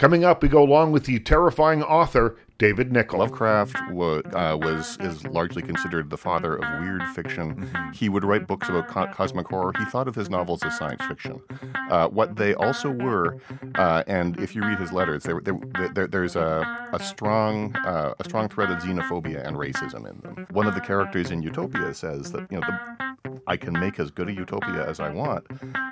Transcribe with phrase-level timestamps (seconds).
[0.00, 3.18] Coming up, we go along with the terrifying author David Nickle.
[3.18, 7.54] Lovecraft wa- uh, was is largely considered the father of weird fiction.
[7.54, 7.92] Mm-hmm.
[7.92, 9.74] He would write books about co- cosmic horror.
[9.78, 11.42] He thought of his novels as science fiction.
[11.90, 13.42] Uh, what they also were,
[13.74, 15.60] uh, and if you read his letters, there, there,
[15.92, 20.46] there, there's a, a strong uh, a strong thread of xenophobia and racism in them.
[20.52, 24.10] One of the characters in Eutopia says that you know the, I can make as
[24.10, 25.46] good a utopia as I want,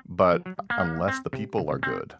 [0.09, 2.15] but unless the people are good,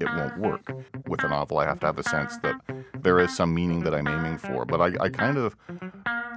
[0.00, 0.72] it won't work.
[1.06, 2.56] With a novel, I have to have a sense that
[3.00, 4.64] there is some meaning that I'm aiming for.
[4.64, 5.56] But I, I kind of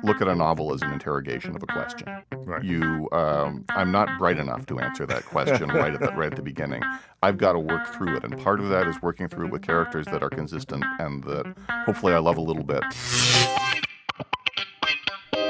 [0.03, 2.07] look at a novel as an interrogation of a question.
[2.35, 2.63] Right.
[2.63, 6.35] You, um, I'm not bright enough to answer that question right at the, right at
[6.35, 6.81] the beginning.
[7.23, 9.61] I've got to work through it, and part of that is working through it with
[9.61, 12.83] characters that are consistent and that hopefully I love a little bit.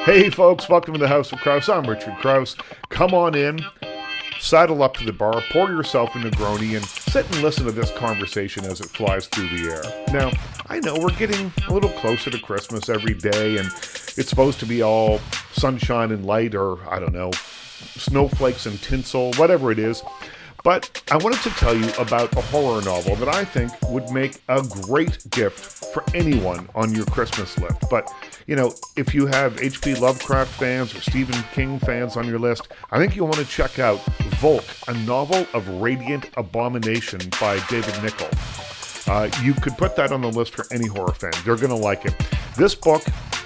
[0.05, 1.67] Hey, folks, welcome to the House of Crouse.
[1.67, 2.55] I'm Richard Crouse.
[2.89, 3.59] Come on in,
[4.47, 7.91] saddle up to the bar, pour yourself a Negroni, and sit and listen to this
[7.91, 10.05] conversation as it flies through the air.
[10.13, 10.31] Now,
[10.67, 14.65] I know we're getting a little closer to Christmas every day, and it's supposed to
[14.65, 15.19] be all
[15.51, 20.01] sunshine and light, or I don't know, snowflakes and tinsel, whatever it is.
[20.63, 24.39] But I wanted to tell you about a horror novel that I think would make
[24.47, 27.77] a great gift for anyone on your Christmas list.
[27.89, 28.11] But,
[28.45, 29.95] you know, if you have H.P.
[29.95, 33.79] Lovecraft fans or Stephen King fans on your list, I think you'll want to check
[33.79, 33.99] out
[34.39, 38.29] Volk, a novel of radiant abomination by David Nickle.
[39.07, 41.31] Uh, you could put that on the list for any horror fan.
[41.43, 42.13] They're going to like it.
[42.55, 43.01] This book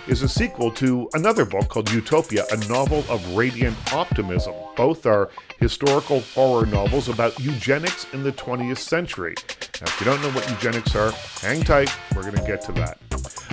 [0.07, 4.53] is a sequel to another book called Eutopia, a novel of radiant optimism.
[4.75, 9.35] Both are historical horror novels about eugenics in the 20th century.
[9.80, 11.91] Now, if you don't know what eugenics are, hang tight.
[12.16, 12.97] We're going to get to that.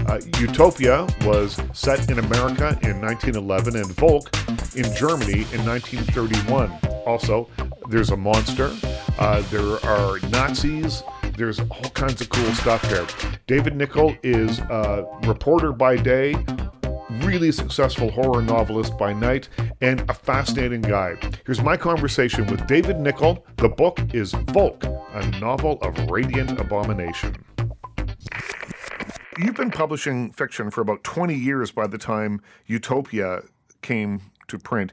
[0.07, 4.31] Uh, Eutopia was set in America in 1911 and Volk
[4.75, 6.73] in Germany in 1931.
[7.07, 7.49] Also,
[7.89, 8.75] there's a monster,
[9.19, 11.03] uh, there are Nazis,
[11.39, 13.07] there's all kinds of cool stuff there.
[13.47, 16.35] David Nickle is a reporter by day,
[17.23, 19.49] really successful horror novelist by night,
[19.81, 21.17] and a fascinating guy.
[21.47, 23.47] Here's my conversation with David Nickle.
[23.57, 27.37] The book is Volk, a novel of radiant abomination.
[29.39, 33.47] You've been publishing fiction for about 20 years by the time Eutopia
[33.81, 34.93] came to print.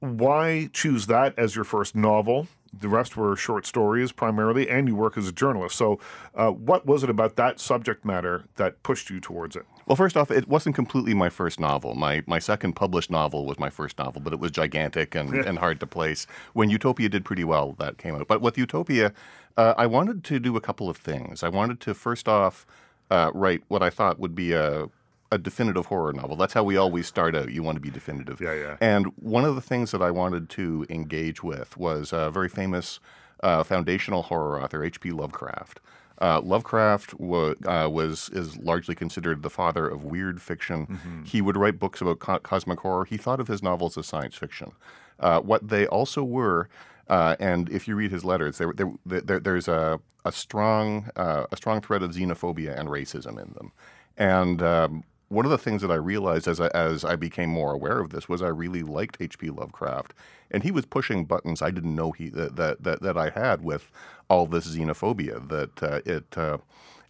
[0.00, 2.48] Why choose that as your first novel?
[2.80, 5.76] The rest were short stories primarily, and you work as a journalist.
[5.76, 5.98] So,
[6.34, 9.64] uh, what was it about that subject matter that pushed you towards it?
[9.86, 11.94] Well, first off, it wasn't completely my first novel.
[11.94, 15.58] My my second published novel was my first novel, but it was gigantic and, and
[15.58, 16.26] hard to place.
[16.52, 18.26] When Eutopia did pretty well, that came out.
[18.26, 19.12] But with Eutopia,
[19.56, 21.42] uh, I wanted to do a couple of things.
[21.42, 22.66] I wanted to first off
[23.10, 24.88] uh, write what I thought would be a
[25.32, 26.36] a definitive horror novel.
[26.36, 27.50] That's how we always start out.
[27.50, 28.40] You want to be definitive.
[28.40, 28.76] Yeah, yeah.
[28.80, 33.00] And one of the things that I wanted to engage with was a very famous
[33.42, 35.10] uh, foundational horror author, H.P.
[35.10, 35.80] Lovecraft.
[36.18, 41.22] Uh, Lovecraft wa- uh, was is largely considered the father of weird fiction.
[41.26, 43.04] He would write books about co- cosmic horror.
[43.04, 44.72] He thought of his novels as science fiction.
[45.20, 46.68] Uh, what they also were,
[47.08, 51.44] uh, and if you read his letters, there, there, there, there's a, a strong uh,
[51.52, 53.72] a strong thread of xenophobia and racism in them.
[54.16, 57.72] And um, one of the things that I realized as I, as I became more
[57.72, 59.50] aware of this was I really liked H.P.
[59.50, 60.14] Lovecraft,
[60.50, 63.62] and he was pushing buttons I didn't know he that that that, that I had
[63.62, 63.90] with
[64.28, 65.48] all this xenophobia.
[65.48, 66.36] That uh, it.
[66.36, 66.58] Uh,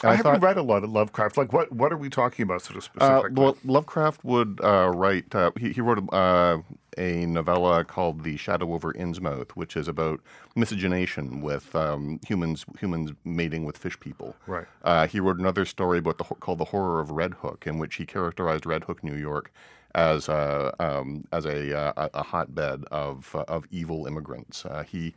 [0.03, 1.39] I, I haven't thought, read a lot of Lovecraft.
[1.39, 3.43] Like, what what are we talking about, sort of uh, specifically?
[3.43, 5.35] well, Lovecraft would uh, write.
[5.35, 6.59] Uh, he, he wrote uh,
[6.97, 10.21] a novella called *The Shadow over Innsmouth*, which is about
[10.55, 14.37] miscegenation with um, humans humans mating with fish people.
[14.47, 14.67] Right.
[14.83, 17.97] Uh, he wrote another story about the called *The Horror of Red Hook*, in which
[17.97, 19.53] he characterized Red Hook, New York,
[19.95, 24.65] as a um, as a, uh, a hotbed of uh, of evil immigrants.
[24.65, 25.15] Uh, he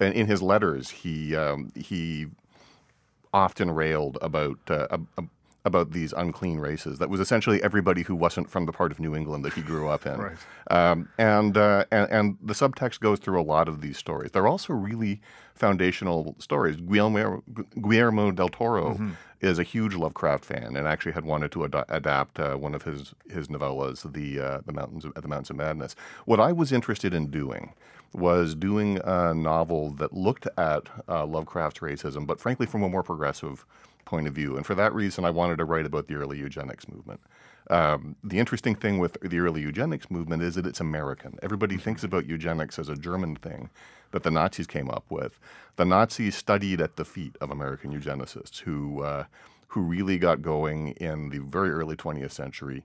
[0.00, 2.26] in in his letters he um, he
[3.32, 5.28] often railed about uh, ab- ab-
[5.64, 6.98] about these unclean races.
[6.98, 9.88] That was essentially everybody who wasn't from the part of New England that he grew
[9.88, 10.18] up in.
[10.18, 10.36] Right.
[10.70, 14.30] Um, and, uh, and and the subtext goes through a lot of these stories.
[14.32, 15.20] They're also really
[15.54, 16.76] foundational stories.
[16.76, 17.42] Guillermo,
[17.82, 18.98] Guillermo del Toro
[19.40, 22.82] is a huge Lovecraft fan and actually had wanted to ad- adapt uh, one of
[22.82, 25.94] his his novellas, the uh, the mountains of, the Mountains of Madness.
[26.24, 27.74] What I was interested in doing
[28.12, 33.02] was doing a novel that looked at uh, Lovecraft's racism, but frankly from a more
[33.02, 33.64] progressive
[34.04, 34.56] point of view.
[34.56, 37.20] And for that reason, I wanted to write about the early eugenics movement.
[37.68, 41.38] Um, the interesting thing with the early eugenics movement is that it's American.
[41.42, 43.70] Everybody thinks about eugenics as a German thing
[44.10, 45.38] that the Nazis came up with.
[45.76, 49.24] The Nazis studied at the feet of American eugenicists who uh,
[49.68, 52.82] who really got going in the very early 20th century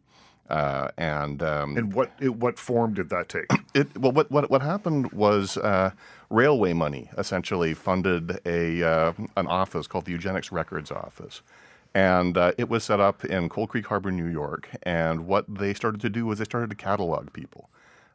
[0.50, 3.46] Uh, and um, And what it, what form did that take?
[3.74, 5.92] it, well, what, what, what happened was uh,
[6.30, 11.42] railway money essentially funded a, uh, an office called the Eugenics Records Office.
[11.96, 14.70] And uh, it was set up in Cold Creek Harbor, New York.
[14.84, 17.70] And what they started to do was they started to catalog people.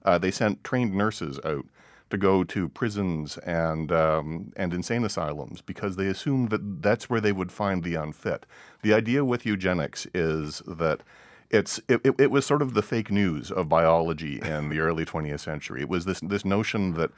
[0.04, 1.64] Uh, they sent trained nurses out
[2.10, 7.20] to go to prisons and um, and insane asylums because they assumed that that's where
[7.20, 8.44] they would find the unfit.
[8.82, 11.02] The idea with eugenics is that
[11.50, 15.04] it's it, it, it was sort of the fake news of biology in the early
[15.04, 15.82] 20th century.
[15.82, 17.10] It was this this notion that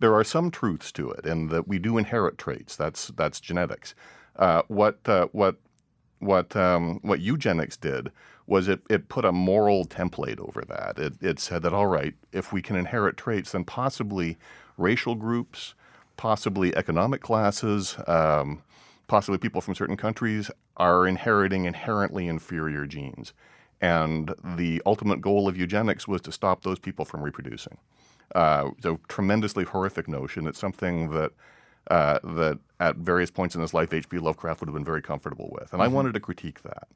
[0.00, 2.76] there are some truths to it and that we do inherit traits.
[2.76, 3.94] That's that's genetics.
[4.36, 5.56] Uh, what uh, what
[6.18, 8.12] what um, what eugenics did
[8.46, 10.98] was it, it put a moral template over that.
[10.98, 14.38] It, it said that all right, if we can inherit traits, then possibly
[14.78, 15.74] racial groups,
[16.16, 18.62] possibly economic classes, um,
[19.06, 23.34] possibly people from certain countries are inheriting inherently inferior genes.
[23.80, 27.78] And the ultimate goal of eugenics was to stop those people from reproducing.
[28.34, 30.46] Uh, it's a tremendously horrific notion.
[30.46, 31.32] It's something that
[31.90, 34.18] uh, that at various points in his life, H.P.
[34.18, 36.88] Lovecraft would have been very comfortable with, and I wanted to critique that.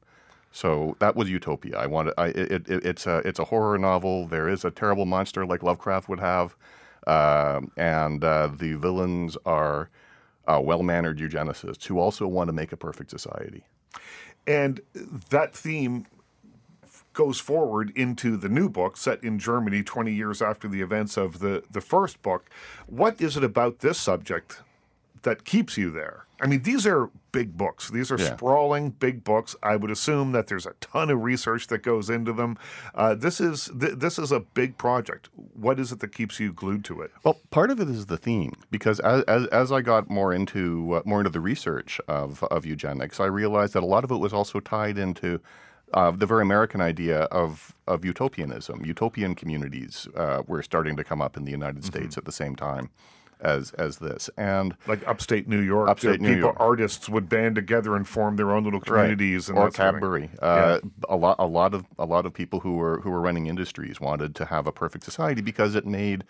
[0.51, 1.75] So that was Eutopia.
[1.75, 2.13] I wanted.
[2.17, 4.27] I, it, it, it's a it's a horror novel.
[4.27, 6.55] There is a terrible monster like Lovecraft would have,
[7.07, 9.89] uh, and uh, the villains are
[10.47, 13.63] uh, well-mannered eugenicists who also want to make a perfect society.
[14.45, 14.81] And
[15.29, 16.05] that theme
[17.13, 21.39] goes forward into the new book set in Germany 20 years after the events of
[21.39, 22.49] the, the first book.
[22.87, 24.61] What is it about this subject
[25.21, 26.25] that keeps you there?
[26.41, 27.89] I mean, these are big books.
[27.89, 28.35] These are Yeah.
[28.35, 29.55] sprawling big books.
[29.63, 32.57] I would assume that there's a ton of research that goes into them.
[32.93, 35.29] Uh, this is th- this is a big project.
[35.53, 37.11] What is it that keeps you glued to it?
[37.23, 40.95] Well, part of it is the theme because as, as, as I got more into
[40.95, 44.17] uh, more into the research of, of eugenics, I realized that a lot of it
[44.17, 45.39] was also tied into
[45.93, 48.85] uh, the very American idea of of utopianism.
[48.85, 52.55] Utopian communities uh, were starting to come up in the United States at the same
[52.55, 52.89] time
[53.41, 56.57] as as this, and Like upstate New York, Upstate there- New people, York.
[56.61, 60.01] artists would band together and form their own little communities and or that sort of
[60.01, 60.01] thing.
[60.01, 60.29] Cadbury.
[60.41, 60.79] Uh,
[61.09, 63.99] A lot, a lot of, a lot of people who were who were running industries
[63.99, 66.23] wanted to have a perfect society because it made,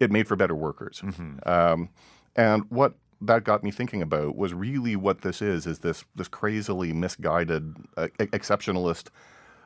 [0.00, 1.02] it made for better workers.
[1.04, 1.48] Mm-hmm.
[1.48, 1.88] Um,
[2.34, 6.28] and what that got me thinking about was really what this is: is this this
[6.28, 9.08] crazily misguided uh, exceptionalist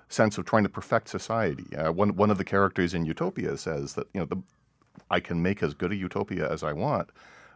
[0.08, 1.75] sense of trying to perfect society.
[1.76, 4.43] Uh, one one of the characters in Eutopia says that you know the,
[5.11, 7.11] I can make as good a utopia as I want,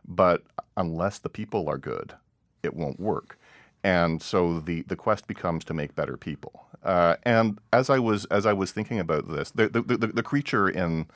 [0.06, 0.42] but
[0.76, 2.14] unless the people are good,
[2.62, 3.38] it won't work.
[3.82, 6.64] And so the, the quest becomes to make better people.
[6.82, 10.22] Uh, and as I was as I was thinking about this, the the, the, the
[10.22, 11.06] creature in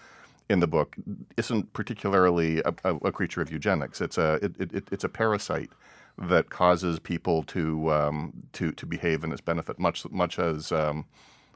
[0.49, 0.97] in the book
[1.37, 4.01] isn't particularly a, a, a creature of eugenics.
[4.01, 5.71] It's a it, it, it's a parasite
[6.17, 11.05] that causes people to um, to to behave in its benefit, much much as um,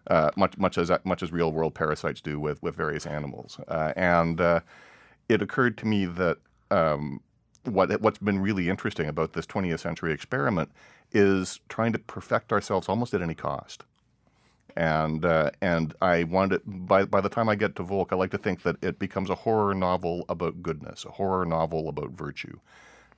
[0.08, 3.58] uh, much much as much as real world parasites do with with various animals.
[3.68, 4.60] Uh, and uh,
[5.28, 6.38] it occurred to me that
[6.70, 7.20] um,
[7.64, 10.70] what what's been really interesting about this 20th century experiment
[11.12, 13.84] is trying to perfect ourselves almost at any cost.
[14.76, 18.30] And uh, and I wanted by by the time I get to Volk, I like
[18.30, 22.58] to think that it becomes a horror novel about goodness, a horror novel about virtue.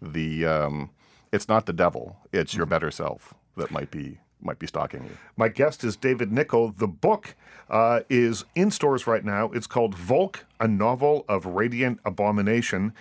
[0.02, 0.90] The um,
[1.32, 5.16] it's not the devil; it's your better self that might be might be stalking you.
[5.36, 6.72] My guest is David Nickle.
[6.76, 7.34] The book
[7.70, 9.50] uh, is in stores right now.
[9.52, 12.92] It's called Volk, a novel of radiant abomination.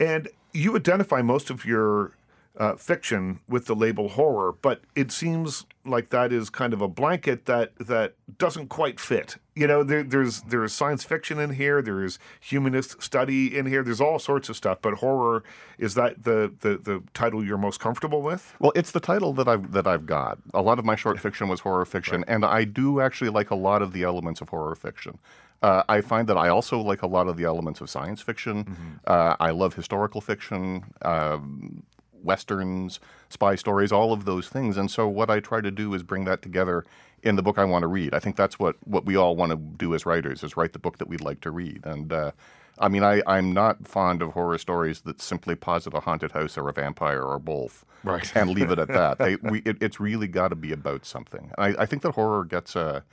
[0.00, 2.12] And you identify most of your
[2.58, 6.88] uh, fiction with the label horror, but it seems like that is kind of a
[6.88, 9.36] blanket that that doesn't quite fit.
[9.54, 14.00] You know, there, there's there's science fiction in here, there's humanist study in here, there's
[14.00, 14.78] all sorts of stuff.
[14.82, 15.44] But horror
[15.78, 18.54] is that the the, the title you're most comfortable with?
[18.58, 20.38] Well, it's the title that I've that I've got.
[20.52, 23.56] A lot of my short fiction was horror fiction, and I do actually like a
[23.56, 25.18] lot of the elements of horror fiction.
[25.62, 29.00] Uh, I find that I also like a lot of the elements of science fiction.
[29.06, 31.82] Uh, I love historical fiction, um,
[32.24, 34.76] westerns, spy stories, all of those things.
[34.76, 36.84] And so, what I try to do is bring that together
[37.22, 38.14] in the book I want to read.
[38.14, 40.78] I think that's what what we all want to do as writers: is write the
[40.78, 41.80] book that we'd like to read.
[41.84, 42.32] And uh,
[42.78, 46.56] I mean, I, I'm not fond of horror stories that simply posit a haunted house
[46.56, 48.30] or a vampire or both Right.
[48.36, 49.18] and leave it at that.
[49.18, 51.50] They, we, it, it's really got to be about something.
[51.58, 53.04] And I, I think that horror gets a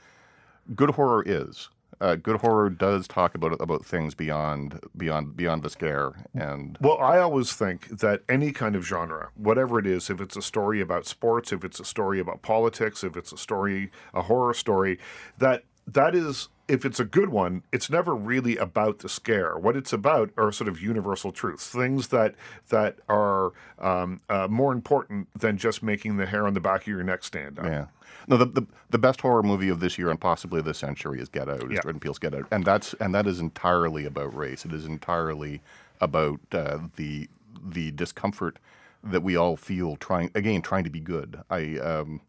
[0.74, 1.68] good horror is.
[2.00, 6.98] Uh, good horror does talk about about things beyond beyond beyond the scare and Well,
[6.98, 10.80] I always think that any kind of genre, whatever it is, if it's a story
[10.80, 14.98] about sports, if it's a story about politics, if it's a story, a horror story,
[15.38, 19.56] that that is if it's a good one, it's never really about the scare.
[19.56, 22.34] What it's about are sort of universal truths, things that
[22.68, 26.88] that are um, uh, more important than just making the hair on the back of
[26.88, 27.66] your neck stand up.
[27.66, 27.86] Yeah.
[28.28, 31.28] No, the, the the best horror movie of this year and possibly this century is
[31.28, 31.64] Get Out.
[31.64, 31.80] Is Yeah.
[31.82, 34.64] Jordan Peele's Get Out, and that's and that is entirely about race.
[34.64, 35.62] It is entirely
[36.00, 37.28] about uh, the
[37.64, 38.58] the discomfort
[39.02, 41.40] that we all feel trying again trying to be good.
[41.50, 42.20] I um,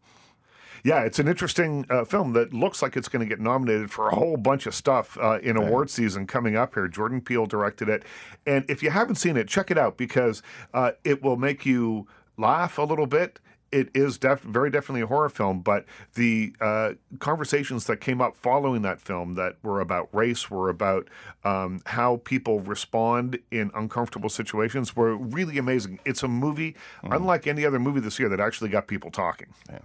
[0.84, 4.08] Yeah, it's an interesting uh, film that looks like it's going to get nominated for
[4.08, 6.86] a whole bunch of stuff uh, in award season coming up here.
[6.88, 8.04] Jordan Peele directed it.
[8.46, 12.06] And if you haven't seen it, check it out because uh, it will make you
[12.36, 13.40] laugh a little bit.
[13.70, 15.84] It is def- very definitely a horror film, but
[16.14, 21.08] the uh, conversations that came up following that film that were about race, were about
[21.44, 26.00] um, how people respond in uncomfortable situations, were really amazing.
[26.04, 29.48] It's a movie, unlike any other movie this year, that actually got people talking.
[29.70, 29.80] yeah.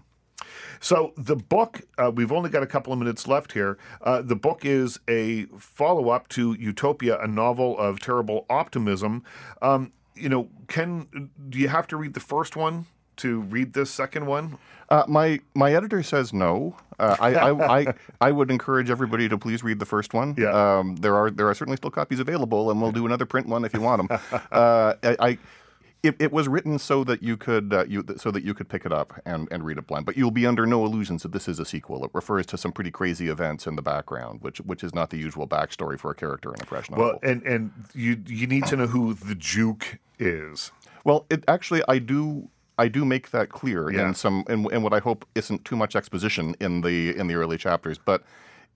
[0.79, 3.77] So the book, uh, we've only got a couple of minutes left here.
[4.01, 9.23] Uh, the book is a follow-up to Eutopia, a novel of terrible optimism.
[9.61, 12.85] Um, you know, Ken, do you have to read the first one
[13.17, 14.57] to read this second one?
[14.89, 16.75] Uh, my my editor says no.
[16.99, 20.35] Uh, I, I, I I would encourage everybody to please read the first one.
[20.37, 20.51] Yeah.
[20.51, 23.65] Um, there are there are certainly still copies available, and we'll do another print one
[23.65, 24.19] if you want them.
[24.51, 25.15] uh, I.
[25.19, 25.37] I
[26.03, 28.85] it, it was written so that you could uh, you so that you could pick
[28.85, 31.47] it up and, and read it blind, but you'll be under no illusions that this
[31.47, 32.03] is a sequel.
[32.03, 35.17] It refers to some pretty crazy events in the background, which which is not the
[35.17, 37.05] usual backstory for a character in a fresh novel.
[37.05, 40.71] Well, and and you you need to know who the Juke is.
[41.05, 44.07] Well, it actually I do I do make that clear Yeah.
[44.07, 47.35] in some in, in what I hope isn't too much exposition in the in the
[47.35, 48.23] early chapters, but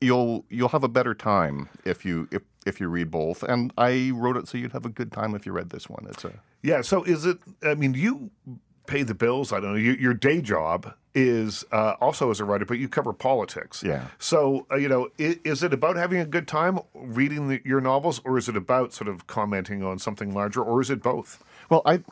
[0.01, 3.43] you'll you'll have a better time if you if if you read both.
[3.43, 6.05] And I wrote it so you'd have a good time if you read this one.
[6.09, 6.81] It's a Yeah.
[6.81, 7.37] So is it?
[7.63, 8.29] I mean, you
[8.85, 9.51] pay the bills.
[9.51, 9.79] I don't know.
[9.79, 13.81] Your, your day job is uh, also as a writer, but you cover politics.
[13.83, 14.05] Yeah.
[14.19, 17.81] So uh, you know, is, is it about having a good time reading the, your
[17.81, 21.43] novels, or is it about sort of commenting on something larger, or is it both?
[21.69, 22.03] Well, I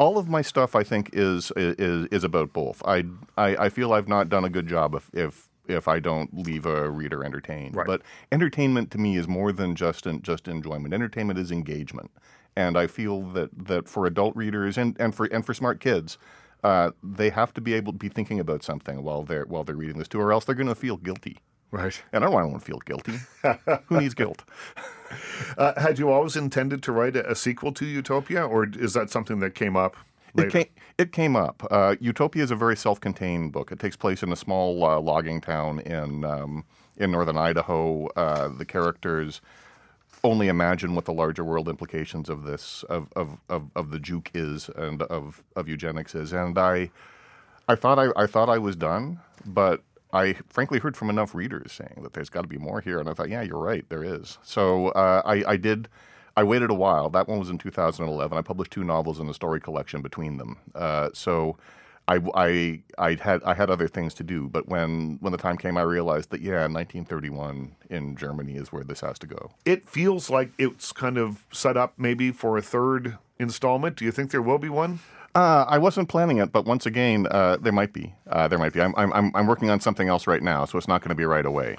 [0.00, 2.82] all of my stuff I think is is is about both.
[2.84, 3.04] I
[3.36, 6.66] I, I feel I've not done a good job if if if I don't leave
[6.66, 7.76] a reader entertained.
[7.76, 7.86] Right.
[7.86, 8.02] But
[8.32, 10.94] entertainment to me is more than just just enjoyment.
[10.94, 12.10] Entertainment is engagement,
[12.56, 16.18] and I feel that that for adult readers and, and for and for smart kids.
[16.62, 19.74] Uh, they have to be able to be thinking about something while they're while they're
[19.74, 21.38] reading this too, or else they're going to feel guilty.
[21.70, 22.02] Right.
[22.12, 23.20] And I don't want anyone to feel guilty.
[23.86, 24.44] Who needs guilt?
[25.56, 29.10] Uh, had you always intended to write a, a sequel to Eutopia, or is that
[29.10, 29.96] something that came up?
[30.34, 30.48] Later?
[30.48, 30.66] It came,
[30.98, 31.66] it came up.
[31.70, 33.72] Uh, Eutopia is a very self-contained book.
[33.72, 36.64] It takes place in a small uh, logging town in um,
[36.96, 38.06] in northern Idaho.
[38.16, 39.40] Uh, the characters
[40.22, 44.30] only imagine what the larger world implications of this of of, of, of the juke
[44.34, 46.32] is and of, of eugenics is.
[46.32, 46.90] And I
[47.68, 49.82] I thought I, I thought I was done, but
[50.12, 53.08] I frankly heard from enough readers saying that there's got to be more here, and
[53.08, 54.38] I thought, yeah, you're right, there is.
[54.42, 55.88] So uh, I, I did.
[56.36, 57.10] I waited a while.
[57.10, 58.36] That one was in 2011.
[58.36, 60.58] I published two novels and a story collection between them.
[60.74, 61.56] Uh, so
[62.08, 64.48] I, I, I had I had other things to do.
[64.48, 68.84] But when when the time came, I realized that yeah, 1931 in Germany is where
[68.84, 69.52] this has to go.
[69.64, 73.96] It feels like it's kind of set up maybe for a third installment.
[73.96, 75.00] Do you think there will be one?
[75.34, 78.14] Uh, I wasn't planning it, but once again, uh, there might be.
[78.28, 78.80] Uh, there might be.
[78.80, 81.24] I'm, I'm I'm working on something else right now, so it's not going to be
[81.24, 81.76] right away.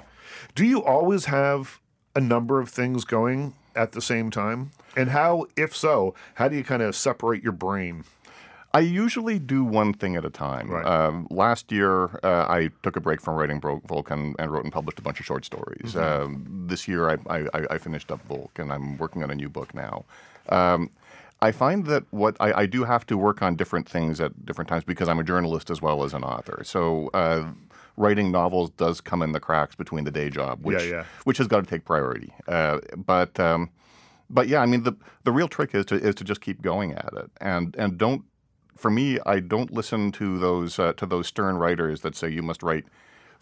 [0.54, 1.80] Do you always have
[2.16, 4.70] a number of things going at the same time?
[4.96, 8.04] And how, if so, how do you kind of separate your brain?
[8.74, 10.70] I usually do one thing at a time.
[10.70, 10.84] Right.
[10.86, 14.72] Um, last year, uh, I took a break from writing Bro- Volk and, wrote and
[14.72, 15.94] published a bunch of short stories.
[15.94, 19.34] Um, this year, I, I, I- I finished up Volk, and I'm working on a
[19.34, 20.06] new book now.
[20.48, 20.88] Um,
[21.42, 24.68] I find that what I, I do have to work on different things at different
[24.68, 26.62] times because I'm a journalist as well as an author.
[26.64, 27.48] So uh,
[27.96, 31.04] writing novels does come in the cracks between the day job, which yeah.
[31.24, 32.32] which has got to take priority.
[32.46, 33.70] Uh, but um,
[34.30, 34.92] but yeah, I mean the
[35.24, 38.22] the real trick is to is to just keep going at it and and don't.
[38.76, 42.42] For me, I don't listen to those uh, to those stern writers that say you
[42.42, 42.84] must write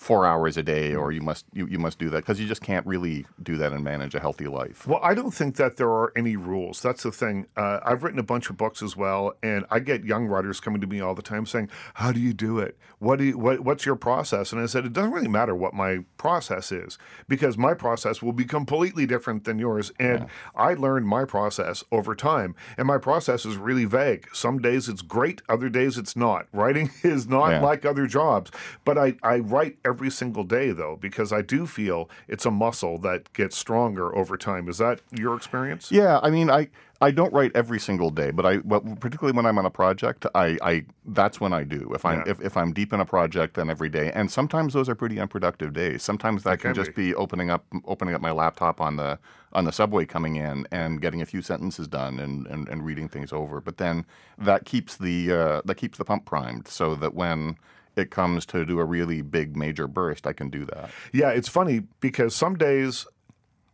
[0.01, 2.63] four hours a day or you must you, you must do that because you just
[2.63, 4.87] can't really do that and manage a healthy life.
[4.87, 6.81] Well, I don't think that there are any rules.
[6.81, 7.45] That's the thing.
[7.55, 10.81] Uh, I've written a bunch of books as well, and I get young writers coming
[10.81, 12.79] to me all the time saying, "How do you do it?
[12.99, 15.75] What do you, what, what's your process?" And I said, "It doesn't really matter what
[15.75, 16.97] my process is
[17.29, 22.15] because my process will be completely different than yours, and I learned my process over
[22.15, 24.29] time, and my process is really vague.
[24.33, 26.47] Some days it's great, other days it's not.
[26.55, 27.61] Writing is not Yeah.
[27.61, 28.51] like other jobs,
[28.87, 32.97] but I I write every single day though, because I do feel it's a muscle
[32.99, 34.69] that gets stronger over time.
[34.69, 35.85] Is that your experience?
[35.93, 36.69] Yeah, I mean, I
[37.03, 40.27] I don't write every single day, but I but particularly when I'm on a project,
[40.35, 40.85] I, I
[41.19, 41.83] that's when I do.
[41.95, 42.33] If I'm Yeah.
[42.33, 44.07] if, if I'm deep in a project, then every day.
[44.19, 46.03] And sometimes those are pretty unproductive days.
[46.03, 47.11] Sometimes that can, can just be.
[47.15, 49.19] opening up opening up my laptop on the
[49.53, 53.09] on the subway coming in and getting a few sentences done and, and, and reading
[53.09, 53.61] things over.
[53.61, 54.07] But then
[54.39, 57.57] that keeps the uh, that keeps the pump primed so that when
[57.97, 60.91] it comes to do a really big major burst, I can do that.
[61.13, 63.07] Yeah, it's funny because some days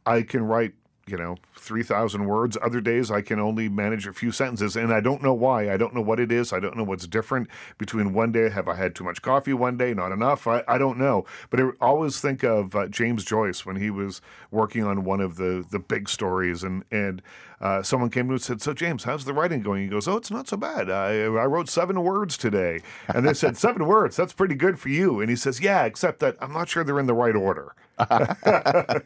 [0.05, 0.75] I can write,
[1.07, 2.59] you know, 3,000 words.
[2.61, 4.75] Other days I can only manage a few sentences.
[4.75, 5.73] And I don't know why.
[5.73, 6.53] I don't know what it is.
[6.53, 7.49] I don't know what's different
[7.79, 8.51] between one day.
[8.51, 9.95] Have I had too much coffee one day?
[9.95, 10.49] Not enough?
[10.49, 11.25] I, I don't know.
[11.49, 14.21] But I always think of uh, James Joyce when he was
[14.51, 16.65] working on one of the, the big stories.
[16.65, 17.23] And, and
[17.61, 19.85] uh, someone came to him and said, So, James, how's the writing going?
[19.85, 20.91] He goes, Oh, it's not so bad.
[20.91, 22.81] I, I wrote seven words today.
[23.07, 24.17] And they said, Seven words?
[24.17, 25.21] That's pretty good for you.
[25.21, 27.75] And he says, Yeah, except that I'm not sure they're in the right order.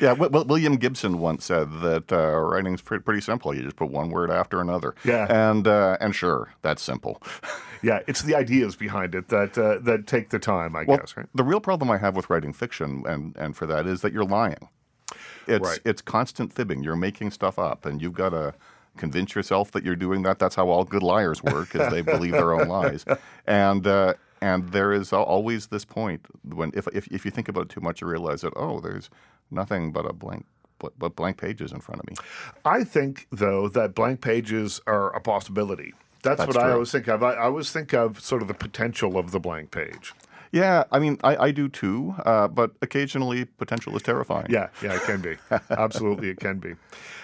[0.00, 3.52] Yeah, Wi- Wi- William Gibson once said that uh, writing's pretty, pretty simple.
[3.52, 4.94] You just put one word after another.
[5.04, 5.26] Yeah.
[5.50, 7.20] and uh, and sure, that's simple.
[7.80, 11.16] Yeah, it's the ideas behind it that uh, that take the time, I Well, guess,
[11.16, 11.26] right?
[11.32, 14.24] the real problem I have with writing fiction, and and for that, is that you're
[14.24, 14.68] lying.
[15.46, 15.78] It's Right.
[15.84, 16.82] it's constant fibbing.
[16.82, 18.52] You're making stuff up, and you've got to
[18.96, 20.40] convince yourself that you're doing that.
[20.40, 23.04] That's how all good liars work, is they believe their own lies.
[23.46, 27.64] And uh, and there is always this point when if, if if you think about
[27.64, 29.10] it too much, you realize that oh, there's
[29.50, 30.46] nothing but a blank
[30.78, 32.14] but, but blank pages in front of me.
[32.64, 35.92] I think, though, that blank pages are a possibility.
[36.22, 37.22] That's, That's what I always think of.
[37.22, 40.14] I, I always think of sort of the potential of the blank page.
[40.50, 44.46] Yeah, I mean, I, I do too, uh, but occasionally potential is terrifying.
[44.48, 45.36] Yeah, yeah, it can be.
[45.70, 46.74] Absolutely, it can be.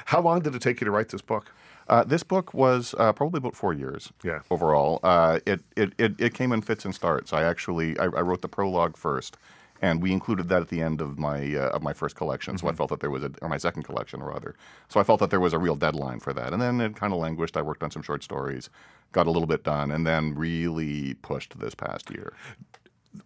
[0.07, 1.53] How long did it take you to write this book?
[1.89, 4.13] Uh, this book was uh, probably about four years.
[4.23, 4.41] Yeah.
[4.51, 7.33] Overall, uh, it, it it it came in fits and starts.
[7.33, 9.37] I actually I, I wrote the prologue first,
[9.83, 12.57] and we included that at the end of my uh, of my first collection.
[12.57, 14.55] So I felt that there was a or my second collection rather.
[14.89, 17.13] So I felt that there was a real deadline for that, and then it kind
[17.13, 17.57] of languished.
[17.57, 18.71] I worked on some short stories,
[19.13, 22.33] got a little bit done, and then really pushed this past year.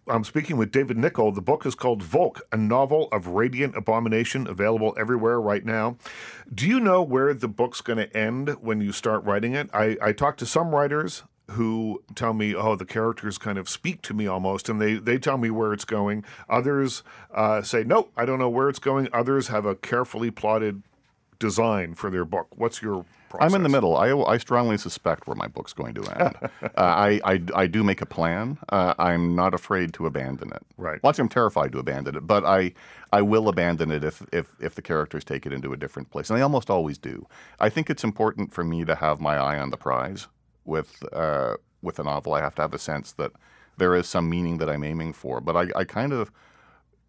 [0.07, 1.31] I'm speaking with David Nickle.
[1.31, 5.97] The book is called Volk, a novel of radiant abomination, available everywhere right now.
[6.53, 9.69] Do you know where the book's going to end when you start writing it?
[9.73, 14.01] I, I talked to some writers who tell me, oh, the characters kind of speak
[14.03, 16.23] to me almost, and they, they tell me where it's going.
[16.47, 17.03] Others
[17.33, 19.07] uh, say, nope, I don't know where it's going.
[19.11, 20.83] Others have a carefully plotted
[21.39, 22.47] design for their book.
[22.55, 23.49] What's your process?
[23.49, 23.95] I'm in the middle.
[23.95, 26.35] I, I strongly suspect where my book's going to end.
[26.61, 28.57] uh, I, I, I do make a plan.
[28.67, 30.61] Uh, I'm not afraid to abandon it.
[30.77, 31.01] Right.
[31.01, 32.73] Well, actually, I'm terrified to abandon it, but I,
[33.11, 36.29] I will abandon it if, if, if the characters take it into a different place.
[36.29, 37.25] And they almost always do.
[37.59, 40.27] I think it's important for me to have my eye on the prize
[40.65, 42.33] with, uh, with a novel.
[42.33, 43.31] I have to have a sense that
[43.77, 45.39] there is some meaning that I'm aiming for.
[45.39, 46.31] But I, I kind of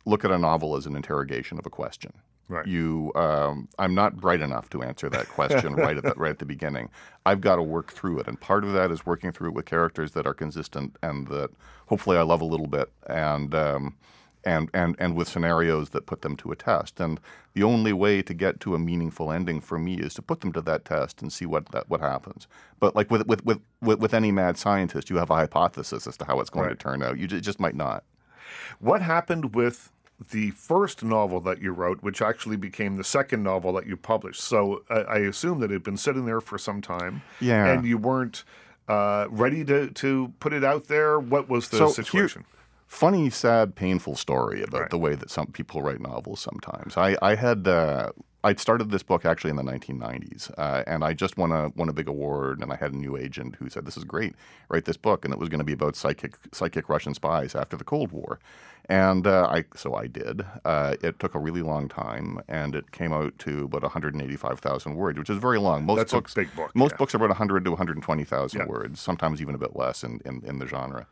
[0.07, 2.13] look at a novel as an interrogation of a question.
[2.51, 2.67] Right.
[2.67, 6.41] You, um, I'm not bright enough to answer that question right at the, right at
[6.41, 6.91] the beginning.
[7.25, 9.67] I've got to work through it, and part of that is working through it with
[9.67, 11.51] characters that are consistent and that
[11.87, 13.97] hopefully I love a little bit, and um,
[14.45, 16.99] and and and with scenarios that put them to a test.
[16.99, 17.21] And
[17.55, 20.53] the only way to get to a meaningful ending for me is to put them
[20.55, 22.49] to that test and see what that, what happens.
[22.81, 26.25] But like with with, with with any mad scientist, you have a hypothesis as to
[26.25, 26.79] how it's going Right.
[26.79, 27.19] to turn out.
[27.19, 28.03] You it just might not.
[28.81, 29.93] What happened with
[30.31, 34.41] the first novel that you wrote, which actually became the second novel that you published?
[34.43, 37.23] So uh, I assume that it had been sitting there for some time.
[37.41, 37.67] Yeah.
[37.67, 38.45] And you weren't
[38.89, 41.19] uh, ready to, to put it out there.
[41.19, 42.45] What was the So here- situation?
[42.87, 44.91] funny, sad, painful story about Right.
[44.91, 46.97] the way that some people write novels sometimes.
[46.97, 48.11] I, I had uh,
[48.43, 51.89] I'd started this book actually in the 1990s, uh, and I just won a won
[51.91, 54.35] a big award, and I had a new agent who said, "This is great,
[54.71, 57.77] write this book," and it was going to be about psychic psychic Russian spies after
[57.77, 58.39] the Cold War,
[58.89, 60.45] and uh, I so I did.
[60.65, 65.19] Uh, it took a really long time, and it came out to about 185,000 words,
[65.19, 65.85] which is very long.
[65.85, 66.97] Most That's a books big book, Most yeah.
[66.97, 68.67] books are about 100 to 120,000 Yeah.
[68.67, 71.07] words, sometimes even a bit less in, in, in the genre.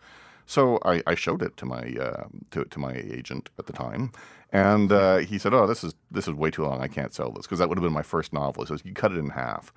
[0.48, 4.12] So I, I showed it to my uh, to, to my agent at the time,
[4.50, 6.80] and uh, he said, "Oh, this is this is way too long.
[6.80, 9.12] I can't sell this because that would have been my first novel." He "You cut
[9.12, 9.74] it in half."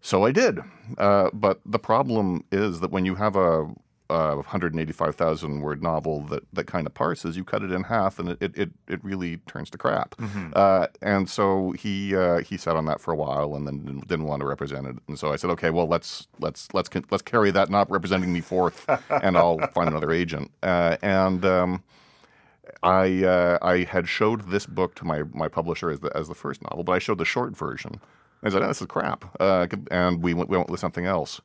[0.00, 0.58] So I did,
[0.98, 3.68] uh, but the problem is that when you have a,
[4.10, 8.30] a 185,000 word novel that, that kind of parses, you cut it in half, and
[8.30, 10.14] it, it, it, really turns to crap.
[10.54, 14.08] Uh, and so he uh, he sat on that for a while, and then didn't,
[14.08, 14.96] didn't want to represent it.
[15.08, 18.40] And so I said, okay, well let's let's let's let's carry that not representing me
[18.40, 18.84] forth,
[19.22, 20.50] and I'll find another agent.
[20.62, 21.82] Uh, and um,
[22.82, 26.34] I uh, I had showed this book to my, my publisher as the as the
[26.34, 28.00] first novel, but I showed the short version.
[28.42, 31.40] I said, "Oh, "This is crap," uh, and we went, we went with something else.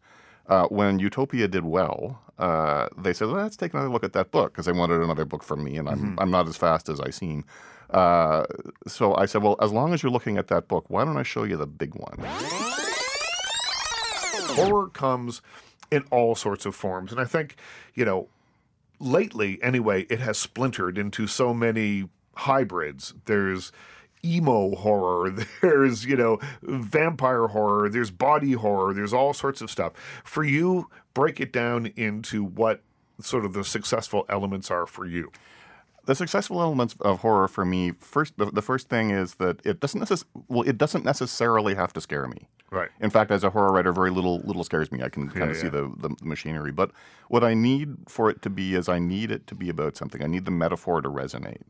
[0.47, 4.31] Uh, when Eutopia did well, uh, they said, well, let's take another look at that
[4.31, 6.19] book because they wanted another book from me, and I'm, Mm-hmm.
[6.19, 7.45] I'm not as fast as I seem.
[7.89, 8.45] Uh,
[8.87, 11.23] so I said, well, as long as you're looking at that book, why don't I
[11.23, 12.17] show you the big one?
[14.55, 15.41] horror comes
[15.91, 17.11] in all sorts of forms.
[17.11, 17.55] And I think,
[17.93, 18.27] you know,
[18.99, 23.13] lately, anyway, it has splintered into so many hybrids.
[23.25, 23.71] There's
[24.25, 25.29] emo horror,
[25.61, 29.93] there's, you know, vampire horror, there's body horror, there's all sorts of stuff.
[30.23, 32.81] For you, break it down into what
[33.21, 35.31] sort of the successful elements are for you.
[36.05, 39.79] the successful elements of horror for me first the, the first thing is that it
[39.79, 42.89] doesn't necess- well it doesn't necessarily have to scare me Right.
[42.99, 45.55] in fact as a horror writer very little little scares me i can kind of
[45.55, 45.61] yeah.
[45.63, 46.91] see the, the machinery but
[47.29, 50.21] what i need for it to be is i need it to be about something
[50.21, 51.61] i need the metaphor to resonate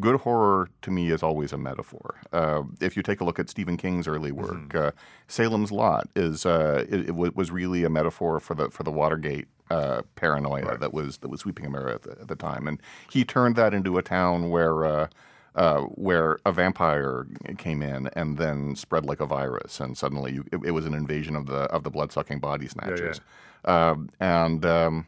[0.00, 2.16] good horror to me is always a metaphor.
[2.32, 4.90] Uh, if you take a look at Stephen King's early work, uh,
[5.28, 8.90] Salem's Lot is uh, it, it wa- was really a metaphor for the for the
[8.92, 12.80] Watergate uh, paranoia that was that was sweeping America at the, at the time, and
[13.10, 14.84] he turned that into a town where.
[14.84, 15.06] Uh,
[15.54, 20.44] uh, where a vampire came in and then spread like a virus, and suddenly you,
[20.52, 23.22] it, it was an invasion of the of the blood sucking body snatchers,
[23.64, 25.06] Um, and um,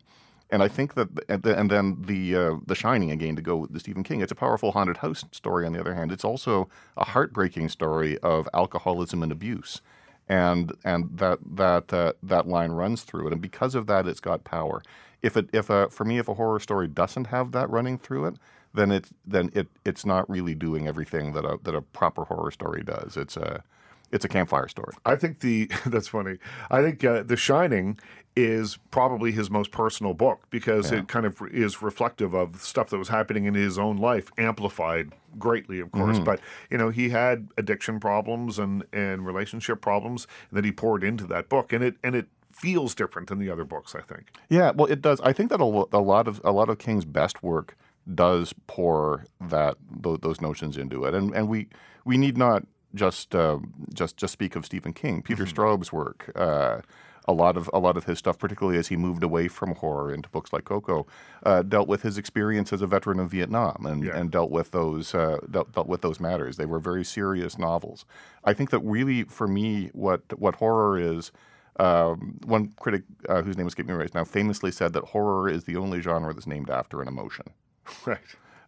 [0.50, 3.80] and I think that and then the uh, the Shining again to go with the
[3.80, 4.20] Stephen King.
[4.20, 5.66] It's a powerful haunted house story.
[5.66, 9.82] On the other hand, it's also a heartbreaking story of alcoholism and abuse,
[10.28, 13.32] and and that that uh, that line runs through it.
[13.32, 14.82] And because of that, it's got power.
[15.20, 18.26] If it if a for me if a horror story doesn't have that running through
[18.26, 18.36] it,
[18.72, 22.50] then it then it it's not really doing everything that a that a proper horror
[22.50, 23.16] story does.
[23.16, 23.62] It's a
[24.10, 24.94] it's a campfire story.
[25.04, 26.38] I think the that's funny.
[26.70, 27.98] I think uh, The Shining
[28.38, 32.98] is probably his most personal book because it kind of is reflective of stuff that
[32.98, 36.20] was happening in his own life, amplified greatly, of course.
[36.20, 41.26] But you know, he had addiction problems and and relationship problems that he poured into
[41.26, 43.96] that book, and it and it feels different than the other books.
[43.96, 44.30] I think.
[44.48, 45.20] Yeah, well, it does.
[45.22, 47.76] I think that a, a lot of a lot of King's best work
[48.14, 51.68] does pour that those, those notions into it, and and we
[52.04, 53.58] we need not just uh,
[53.92, 55.22] just just speak of Stephen King.
[55.22, 56.30] Peter Straub's work.
[56.36, 56.82] Uh,
[57.28, 60.12] a lot of a lot of his stuff, particularly as he moved away from horror
[60.12, 61.06] into books like Koko,
[61.44, 64.16] uh, dealt with his experience as a veteran of Vietnam and, Yeah.
[64.18, 66.56] and dealt with those uh, dealt, dealt with those matters.
[66.56, 68.04] They were very serious novels.
[68.44, 71.30] I think that really, for me, what what horror is,
[71.78, 75.64] um, one critic uh, whose name escapes me right now famously said that horror is
[75.64, 77.46] the only genre that's named after an emotion.
[78.06, 78.18] Right.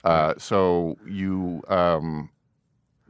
[0.04, 2.30] Uh, so you, um,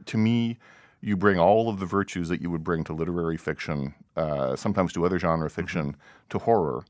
[0.05, 0.57] to me,
[1.01, 4.93] you bring all of the virtues that you would bring to literary fiction, uh, sometimes
[4.93, 5.95] to other genre fiction,
[6.29, 6.85] to horror,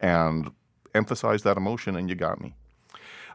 [0.00, 0.50] and
[0.94, 2.54] emphasize that emotion, and you got me.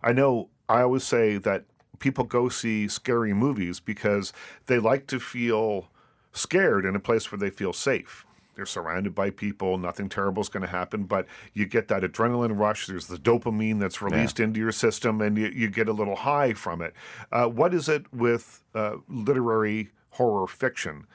[0.04, 1.66] I know I always say that
[2.00, 4.34] people go see scary movies because
[4.66, 5.90] they like to feel
[6.34, 8.26] scared in a place where they feel safe.
[8.56, 12.58] They're surrounded by people, nothing terrible is going to happen, but you get that adrenaline
[12.58, 12.88] rush.
[12.88, 16.54] There's the dopamine that's released into your system, and you, you get a little high
[16.54, 16.94] from it.
[17.34, 21.06] Uh, what is it with uh, literary horror fiction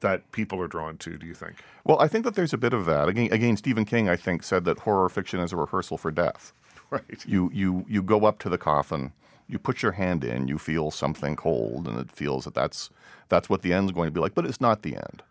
[0.00, 1.56] that people are drawn to, do you think?
[1.84, 3.08] Well, I think that there's a bit of that.
[3.08, 6.52] Again, again, Stephen King, I think, said that horror fiction is a rehearsal for death.
[6.90, 7.24] Right.
[7.24, 9.12] You you you go up to the coffin,
[9.46, 12.90] you put your hand in, you feel something cold, and it feels that that's
[13.28, 14.34] that's what the end's going to be like.
[14.34, 15.22] But it's not the end.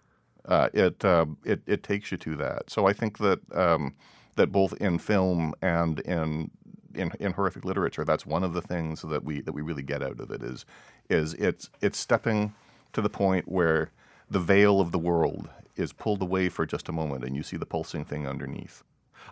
[0.46, 2.70] Uh, it, uh, it it takes you to that.
[2.70, 3.94] So I think that um,
[4.38, 6.50] that both in film and in,
[6.96, 10.02] in in horrific literature, that's one of the things that we that we really get
[10.02, 10.66] out of it is
[11.10, 12.54] is it's it's stepping
[12.94, 13.92] to the point where
[14.30, 17.58] the veil of the world is pulled away for just a moment, and you see
[17.58, 18.84] the pulsing thing underneath.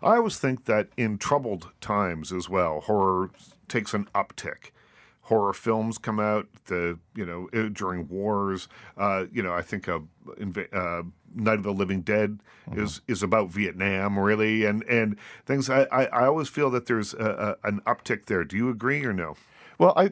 [0.01, 3.31] I always think that in troubled times as well, horror
[3.67, 4.71] takes an uptick.
[5.21, 8.69] Horror films come out the you know eh, during wars.
[8.97, 10.01] Uh, you know I think a
[10.71, 11.03] uh,
[11.35, 12.39] Night of the Living Dead
[12.73, 15.69] is is about Vietnam really, and and things.
[15.69, 18.45] I, I, I always feel that there's a, a, an uptick there.
[18.45, 19.35] Do you agree or no?
[19.77, 20.11] Well, I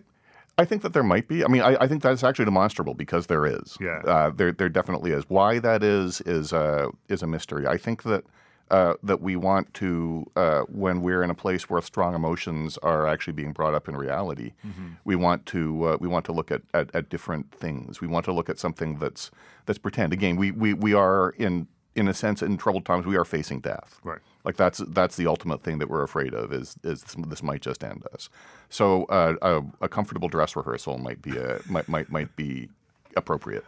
[0.57, 1.43] I think that there might be.
[1.43, 3.77] I mean, I, I think that's actually demonstrable because there is.
[3.79, 4.01] Yeah.
[4.05, 5.23] Uh, there there definitely is.
[5.27, 7.67] Why that is is uh, is a mystery.
[7.67, 8.23] I think that.
[8.71, 13.05] Uh, that we want to, uh, when we're in a place where strong emotions are
[13.05, 14.53] actually being brought up in reality,
[15.03, 18.01] we want to uh, we want to look at, at, at different things.
[18.01, 19.29] We want to look at something that's
[19.67, 20.13] that's pretend.
[20.13, 23.05] Again, we, we, we are in in a sense in troubled times.
[23.05, 23.99] We are facing death.
[24.03, 24.19] Right.
[24.43, 27.61] Like that's that's the ultimate thing that we're afraid of is is this, this might
[27.61, 28.29] just end us.
[28.69, 32.69] So uh, a, a comfortable dress rehearsal might be a might might might be
[33.15, 33.65] appropriate.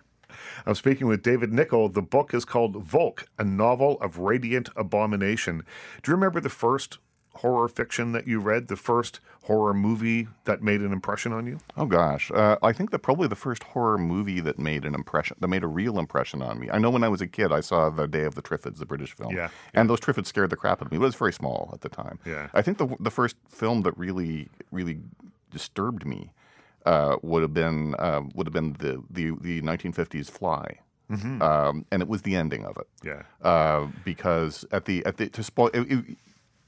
[0.65, 1.89] I'm speaking with David Nickle.
[1.89, 5.63] The book is called Volk, a novel of radiant abomination.
[6.03, 6.99] Do you remember the first
[7.37, 8.67] horror fiction that you read?
[8.67, 11.59] The first horror movie that made an impression on you?
[11.77, 15.37] Oh gosh, uh, I think that probably the first horror movie that made an impression,
[15.39, 16.69] that made a real impression on me.
[16.71, 18.85] I know when I was a kid, I saw The Day of the Triffids, the
[18.85, 19.49] British film, Yeah.
[19.73, 20.97] and those Triffids scared the crap out of me.
[20.97, 22.19] But I was very small at the time.
[22.25, 22.47] Yeah.
[22.53, 24.99] I think the the first film that really really
[25.51, 26.31] disturbed me
[26.85, 30.79] uh, would have been uh, would have been the the the 1950s Fly.
[31.09, 32.87] Um, and it was the ending of it.
[33.01, 33.21] Yeah.
[33.41, 36.17] Uh, because at the at the to spoil, it, it-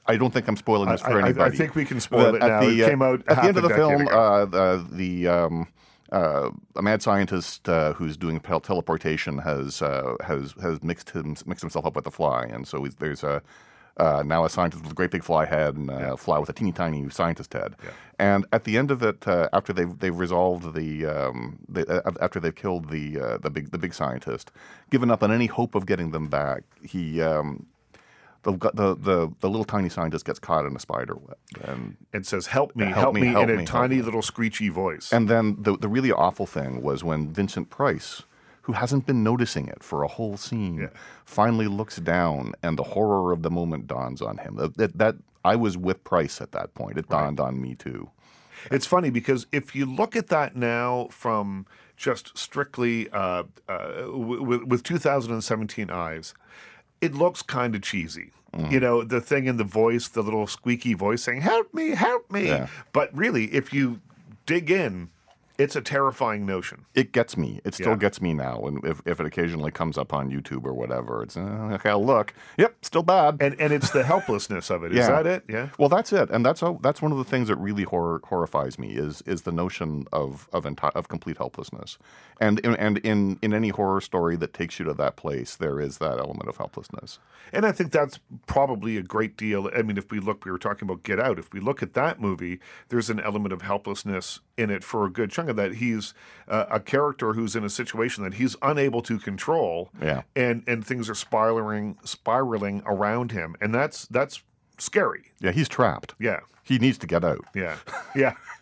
[0.09, 2.41] I don't think I'm spoiling this I- for I- I think we can spoil it
[2.43, 2.61] at now.
[2.61, 4.07] It uh, came out at half the end of the film.
[4.07, 5.67] Uh, the the um,
[6.11, 11.61] uh, a mad scientist uh, who's doing teleportation has uh, has has mixed him, mixed
[11.61, 13.41] himself up with the fly, and so he's, there's a
[13.97, 16.53] uh, now a scientist with a great big fly head and a fly with a
[16.53, 17.75] teeny tiny scientist head.
[18.17, 22.11] And at the end of it, uh, after they've they've resolved the, um, the uh,
[22.21, 24.51] after they've killed the uh, the big the big scientist,
[24.89, 27.21] given up on any hope of getting them back, he.
[27.21, 27.67] Um,
[28.43, 32.25] the, the the the little tiny scientist gets caught in a spider web, and It
[32.25, 34.01] says, "Help me, Help help, me, me," help in a me, help tiny me.
[34.01, 35.11] little screechy voice.
[35.11, 38.23] and then the the really awful thing was when Vincent Price,
[38.63, 40.89] who hasn't been noticing it for a whole scene,
[41.25, 44.55] finally looks down and the horror of the moment dawns on him.
[44.77, 46.97] That, that, I was with Price at that point.
[46.97, 48.09] It dawned on me too.
[48.71, 54.63] It's funny because if you look at that now from just strictly uh, uh, with,
[54.63, 56.33] with 2017 eyes,
[57.01, 58.31] it looks kind of cheesy.
[58.53, 58.71] Mm.
[58.71, 62.31] You know, the thing in the voice, the little squeaky voice saying, Help me, help
[62.31, 62.47] me.
[62.47, 62.67] Yeah.
[62.93, 64.01] But really, if you
[64.45, 65.09] dig in,
[65.59, 66.85] it's a terrifying notion.
[66.95, 67.59] It gets me.
[67.63, 67.95] It still Yeah.
[67.97, 68.61] gets me now.
[68.65, 71.41] And if, if it occasionally comes up on YouTube or whatever, it's uh,
[71.73, 71.89] okay.
[71.89, 72.33] I'll look.
[72.57, 73.37] Yep, still bad.
[73.41, 74.91] And and it's the helplessness of it.
[74.93, 75.21] Is Yeah.
[75.21, 75.43] that it?
[75.47, 75.69] Yeah.
[75.77, 78.79] Well, that's it, and that's how, that's one of the things that really horror, horrifies
[78.79, 81.97] me is is the notion of of enti- of complete helplessness,
[82.39, 85.97] and and in in any horror story that takes you to that place, there is
[85.99, 87.19] that element of helplessness.
[87.51, 89.69] And I think that's probably a great deal.
[89.75, 91.37] I mean, if we look, we were talking about Get Out.
[91.39, 95.09] If we look at that movie, there's an element of helplessness in it for a
[95.09, 95.75] good chunk of that.
[95.75, 96.13] He's
[96.47, 100.21] uh, a character who's in a situation that he's unable to control, Yeah.
[100.35, 104.43] and and things are spiraling spiraling around him, and that's that's
[104.77, 105.31] scary.
[105.39, 106.13] Yeah, he's trapped.
[106.19, 106.41] Yeah.
[106.63, 107.45] He needs to get out.
[107.55, 107.77] Yeah,
[108.15, 108.35] yeah.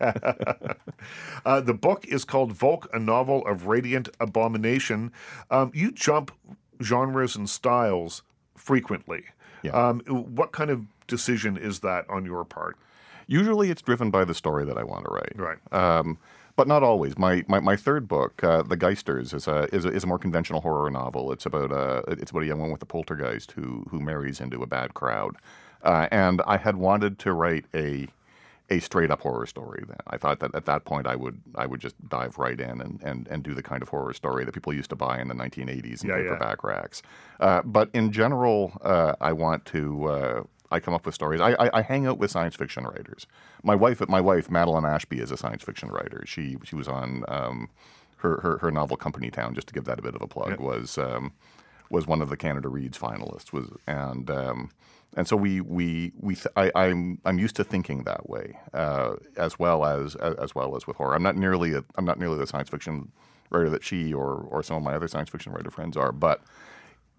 [1.44, 5.12] uh, the book is called Volk, a novel of radiant abomination.
[5.50, 6.30] Um, you jump
[6.82, 8.22] genres and styles
[8.56, 9.24] frequently.
[9.62, 9.72] Yeah.
[9.72, 12.76] Um, what kind of decision is that on your part?
[13.28, 15.32] Usually, it's driven by the story that I want to write.
[15.36, 15.58] Right.
[15.72, 16.18] Um,
[16.56, 17.16] but not always.
[17.16, 20.18] My, my, my third book, uh, The Geisters, is a, is a is a more
[20.18, 21.30] conventional horror novel.
[21.30, 24.60] It's about a it's about a young woman with a poltergeist who who marries into
[24.62, 25.36] a bad crowd,
[25.84, 28.08] uh, and I had wanted to write a
[28.70, 29.84] a straight up horror story.
[29.86, 32.80] Then I thought that at that point I would I would just dive right in
[32.80, 35.28] and, and, and do the kind of horror story that people used to buy in
[35.28, 36.22] the 1980s in Yeah, yeah.
[36.22, 37.02] paperback racks.
[37.38, 40.46] Uh, but in general, uh, I want to.
[40.70, 41.40] I come up with stories.
[41.40, 43.26] I, I, I hang out with science fiction writers.
[43.62, 46.24] My wife, my wife, Madeline Ashby, is a science fiction writer.
[46.26, 47.68] She she was on um,
[48.18, 49.54] her, her her novel Company Town.
[49.54, 51.32] Just to give that a bit of a plug, was um,
[51.90, 53.52] was one of the Canada Reads finalists.
[53.52, 54.70] Was and um,
[55.16, 59.14] and so we we we th- I, I'm I'm used to thinking that way uh,
[59.36, 61.14] as well as, as as well as with horror.
[61.14, 63.10] I'm not nearly a, I'm not nearly the science fiction
[63.50, 66.42] writer that she or or some of my other science fiction writer friends are, but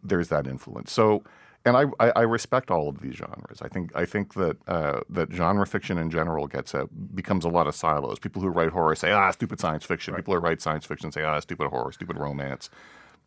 [0.03, 0.91] there's that influence.
[0.91, 1.23] So,
[1.65, 3.61] and I, I, I respect all of these genres.
[3.61, 7.49] I think I think that uh, that genre fiction in general gets a becomes a
[7.49, 8.19] lot of silos.
[8.19, 10.15] People who write horror say ah stupid science fiction.
[10.15, 12.69] People who write science fiction say ah stupid horror, stupid romance,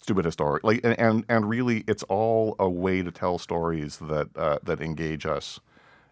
[0.01, 0.65] stupid historic.
[0.65, 4.81] Like and and, and really, it's all a way to tell stories that uh, that
[4.81, 5.61] engage us.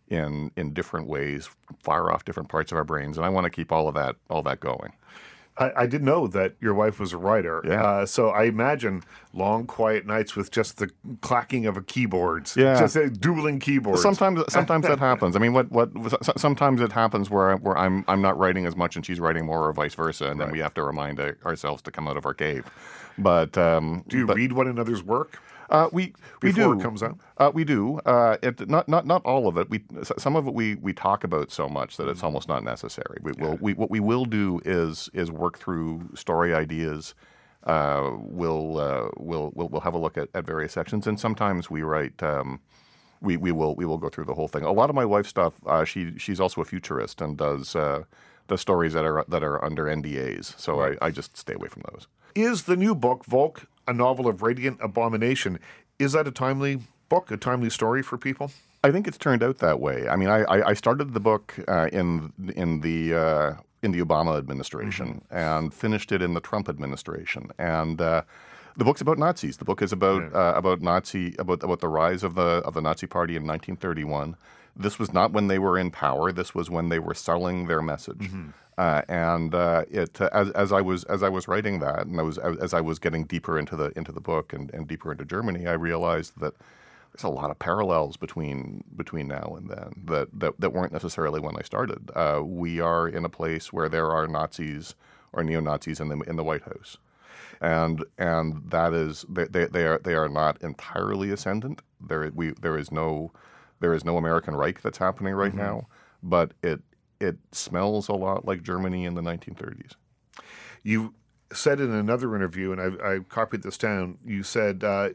[0.08, 1.48] In, in different ways,
[1.84, 4.16] fire off different parts of our brains, and I want to keep all of that
[4.28, 4.92] all that going.
[5.60, 7.62] I, I didn't know that your wife was a writer.
[7.64, 7.84] Yeah.
[7.84, 9.02] Uh, so I imagine
[9.34, 12.56] long, quiet nights with just the clacking of a keyboards.
[12.56, 12.80] Yeah.
[12.80, 14.00] Just uh, dueling keyboards.
[14.02, 15.36] Sometimes, sometimes that happens.
[15.36, 15.90] I mean, what, what?
[16.38, 19.44] Sometimes it happens where, I- where I'm, I'm not writing as much and she's writing
[19.44, 22.16] more, or vice versa, and then we have to remind uh, ourselves to come out
[22.16, 22.64] of our cave.
[23.18, 26.82] But um, Do you but, read one another's work uh, we we before do it
[26.82, 27.18] comes out?
[27.38, 27.98] Uh, we do.
[28.00, 29.70] Uh, it, not not not all of it.
[29.70, 29.82] We
[30.18, 33.18] some of it we, we talk about so much that it's almost not necessary.
[33.22, 37.14] We will we what we will do is is work through story ideas.
[37.64, 41.70] Uh, we'll, uh, we'll we'll we'll have a look at, at various sections, and sometimes
[41.70, 42.22] we write.
[42.22, 42.60] Um,
[43.22, 44.64] we, we will we will go through the whole thing.
[44.64, 45.54] A lot of my wife's stuff.
[45.66, 47.76] Uh, she she's also a futurist and does
[48.50, 50.58] does stories that are that are under NDAs.
[50.58, 52.06] So I, I just stay away from those.
[52.34, 55.58] Is the new book, Volk, a novel of radiant abomination,
[55.98, 58.52] is that a timely book, a timely story for people?
[58.84, 60.08] I think it's turned out that way.
[60.08, 64.00] I mean, I, I I started the book uh, in in the uh, in the
[64.00, 67.50] Obama administration and finished it in the Trump administration.
[67.58, 68.22] And uh,
[68.76, 69.56] the book's about Nazis.
[69.56, 72.82] The book is about uh, about Nazi about about the rise of the of the
[72.82, 74.36] Nazi Party in 1931.
[74.76, 76.32] This was not when they were in power.
[76.32, 78.30] This was when they were selling their message.
[78.78, 82.18] Uh, and uh, it uh, as, as I was as I was writing that, and
[82.18, 85.12] I was as I was getting deeper into the into the book and, and deeper
[85.12, 86.54] into Germany, I realized that
[87.12, 91.40] there's a lot of parallels between between now and then that that, that weren't necessarily
[91.40, 92.10] when I started.
[92.14, 94.94] Uh, we are in a place where there are Nazis
[95.32, 96.96] or neo Nazis in the in the White House,
[97.60, 101.82] and and that is they, they, they are they are not entirely ascendant.
[102.00, 103.32] There we there is no
[103.80, 105.88] there is no American Reich that's happening right now,
[106.22, 106.80] but it
[107.20, 109.92] it smells a lot like Germany in the 1930s.
[110.82, 111.14] You
[111.52, 114.18] said in another interview, and I, I copied this down.
[114.24, 115.10] You said uh,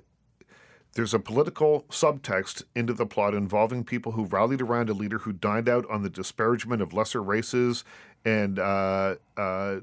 [0.93, 5.33] there's a political subtext into the plot involving people who rallied around a leader who
[5.33, 7.83] dined out on the disparagement of lesser races
[8.23, 9.77] and uh, uh,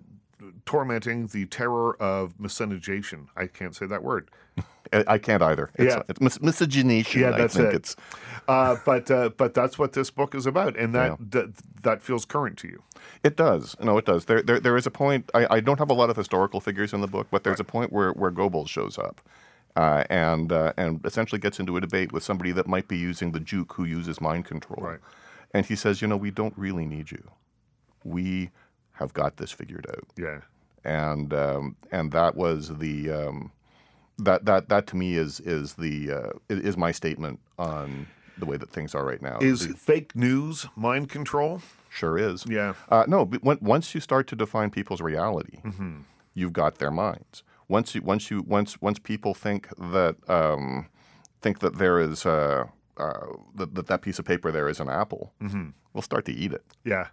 [0.64, 3.28] tormenting the terror of miscegenation.
[3.36, 4.30] I can't say that word.
[4.92, 5.70] I, can't either.
[5.74, 6.02] It's, Yeah.
[6.08, 7.20] it's mis- miscegenation.
[7.22, 7.76] Yeah, that's I think it.
[7.76, 7.96] it's
[8.48, 11.16] Uh, but uh, but that's what this book is about, and that, Yeah.
[11.30, 11.48] that
[11.82, 12.82] that feels current to you.
[13.22, 13.76] It does.
[13.80, 14.24] No, it does.
[14.26, 15.30] There, there, there is a point.
[15.34, 17.64] I, I don't have a lot of historical figures in the book, but there's a
[17.64, 19.20] point where, where Goebbels shows up,
[19.76, 23.32] uh, and uh, and essentially gets into a debate with somebody that might be using
[23.32, 24.84] the juke who uses mind control.
[24.84, 25.00] Right.
[25.54, 27.22] And he says, you know, we don't really need you.
[28.04, 28.50] We
[28.92, 30.04] have got this figured out.
[30.16, 30.40] Yeah.
[30.84, 33.52] And um, and that was the um,
[34.24, 38.06] that that that to me is is the uh, is my statement on
[38.38, 39.38] the way that things are right now.
[39.40, 41.60] Is The- fake news mind control?
[41.90, 42.46] sure is.
[42.48, 42.72] Yeah.
[42.88, 46.00] Uh, no, but when, once you start to define people's reality, Mm-hmm.
[46.34, 47.42] you've got their minds.
[47.68, 50.88] Once you, once you, once, once people think that um,
[51.42, 52.64] think that there is uh,
[52.96, 55.68] uh, that, that that piece of paper there is an apple, Mm-hmm.
[55.92, 56.64] we'll start to eat it.
[56.84, 57.08] Yeah.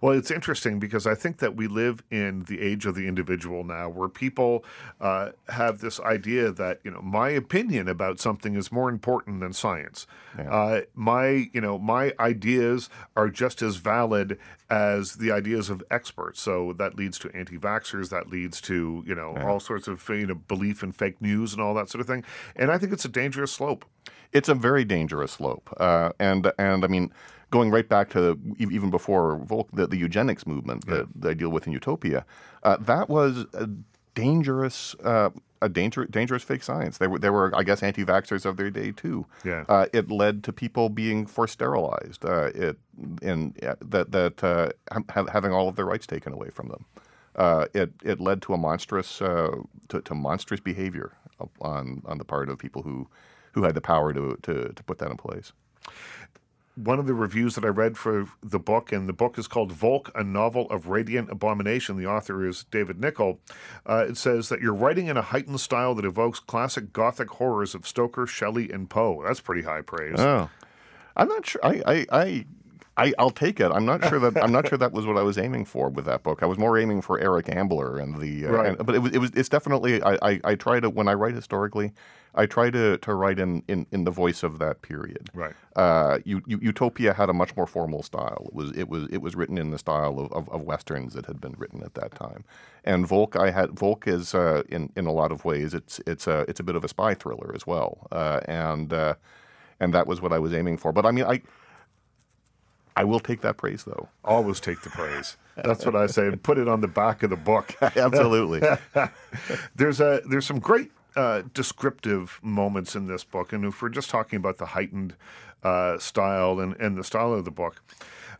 [0.00, 3.64] Well, it's interesting because I think that we live in the age of the individual
[3.64, 4.64] now, where people
[5.00, 9.52] uh, have this idea that you know my opinion about something is more important than
[9.52, 10.06] science.
[10.38, 16.40] Uh, my you know my ideas are just as valid as the ideas of experts.
[16.40, 18.10] So that leads to anti-vaxxers.
[18.10, 21.62] That leads to you know all sorts of you know belief in fake news and
[21.62, 22.24] all that sort of thing.
[22.54, 23.84] And I think it's a dangerous slope.
[24.32, 27.12] It's a very dangerous slope, uh, and and I mean,
[27.50, 31.50] going right back to even before Volk, the, the eugenics movement that, that I deal
[31.50, 32.24] with in Eutopia,
[32.62, 33.68] uh, that was a
[34.14, 34.94] dangerous.
[35.02, 35.30] Uh,
[35.62, 36.98] a danger, dangerous fake science.
[36.98, 39.24] There were, there were, I guess, anti-vaxxers of their day too.
[39.42, 39.64] Yeah.
[39.70, 42.26] Uh, it led to people being forced sterilized.
[42.26, 42.76] Uh, it
[43.22, 46.84] and yeah, that that uh, ha- having all of their rights taken away from them.
[47.34, 49.56] Uh, it it led to a monstrous uh,
[49.88, 51.12] to, to monstrous behavior
[51.60, 53.08] on on the part of people who
[53.52, 55.52] who had the power to to, to put that in place.
[56.76, 59.72] One of the reviews that I read for the book, and the book is called
[59.72, 61.96] Volk, a novel of radiant abomination.
[61.96, 63.40] The author is David Nickle.
[63.86, 67.74] Uh, it says that you're writing in a heightened style that evokes classic Gothic horrors
[67.74, 69.22] of Stoker, Shelley, and Poe.
[69.26, 70.20] That's pretty high praise.
[70.20, 70.50] Oh,
[71.16, 71.60] I'm not sure.
[71.64, 72.06] I I.
[72.12, 72.46] I
[72.98, 73.70] I, I'll take it.
[73.70, 76.06] I'm not sure that I'm not sure that was what I was aiming for with
[76.06, 76.42] that book.
[76.42, 78.46] I was more aiming for Eric Ambler and the.
[78.46, 78.66] Uh, Right.
[78.68, 79.30] and- but it was, it was.
[79.34, 80.02] It's definitely.
[80.02, 81.92] I, I, I try to when I write historically,
[82.36, 85.30] I try to, to write in, in, in the voice of that period.
[85.34, 85.54] Right.
[85.74, 88.46] Uh, U, U, Eutopia had a much more formal style.
[88.48, 91.26] It was it was it was written in the style of, of, of westerns that
[91.26, 92.44] had been written at that time.
[92.84, 96.26] And Volk, I had Volk is uh, in in a lot of ways it's it's
[96.26, 98.06] a it's a bit of a spy thriller as well.
[98.12, 99.14] Uh, and uh,
[99.80, 100.92] and that was what I was aiming for.
[100.92, 101.42] But I mean I.
[102.98, 104.08] I will take that praise though.
[104.24, 105.36] Always take the praise.
[105.54, 107.74] That's what I say, and put it on the back of the book.
[107.82, 108.62] Absolutely.
[109.76, 114.10] there's a there's some great uh, descriptive moments in this book, and if we're just
[114.10, 115.14] talking about the heightened
[115.62, 117.82] uh, style and, and the style of the book,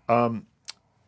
[0.09, 0.47] um,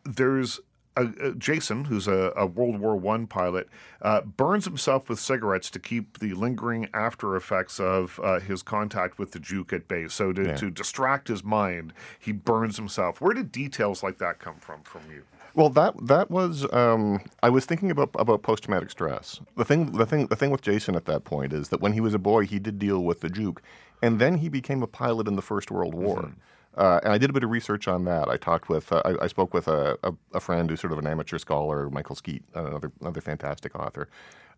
[0.03, 0.59] there's
[0.97, 3.69] a, a Jason, who's a, a World War One pilot,
[4.01, 9.17] uh, burns himself with cigarettes to keep the lingering after effects of uh, his contact
[9.19, 10.13] with the Juke at base.
[10.13, 13.21] So to, to distract his mind, he burns himself.
[13.21, 15.23] Where did details like that come from from you?
[15.55, 19.39] Well, that that was um, I was thinking about about post traumatic stress.
[19.57, 22.01] The thing the thing the thing with Jason at that point is that when he
[22.01, 23.61] was a boy, he did deal with the juke,
[24.01, 26.31] and then he became a pilot in the First World War.
[26.77, 28.29] Uh, and I did a bit of research on that.
[28.29, 30.99] I talked with, uh, I, I spoke with a, a, a friend who's sort of
[30.99, 34.07] an amateur scholar, Michael Skeet, another another fantastic author.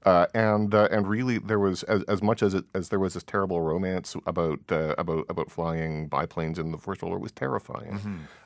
[0.04, 3.14] Uh, and uh, and really, there was as, as much as it, as there was
[3.14, 7.22] this terrible romance about uh, about about flying biplanes in the First World War, it
[7.22, 8.00] was terrifying.